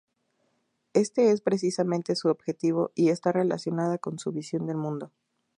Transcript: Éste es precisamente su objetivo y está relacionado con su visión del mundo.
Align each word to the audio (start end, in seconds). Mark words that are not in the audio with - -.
Éste 0.93 1.29
es 1.29 1.41
precisamente 1.41 2.15
su 2.15 2.29
objetivo 2.29 2.89
y 2.95 3.09
está 3.11 3.31
relacionado 3.31 3.99
con 3.99 4.17
su 4.17 4.31
visión 4.31 4.65
del 4.65 4.77
mundo. 4.77 5.11